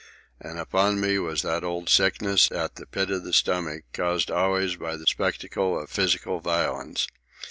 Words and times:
And 0.39 0.57
upon 0.57 0.99
me 0.99 1.19
was 1.19 1.43
that 1.43 1.63
old 1.63 1.87
sickness 1.87 2.51
at 2.51 2.73
the 2.73 2.87
pit 2.87 3.11
of 3.11 3.23
the 3.23 3.33
stomach, 3.33 3.83
caused 3.93 4.31
always 4.31 4.75
by 4.75 4.95
the 4.97 5.05
spectacle 5.05 5.79
of 5.79 5.91
physical 5.91 6.39
violence. 6.39 7.05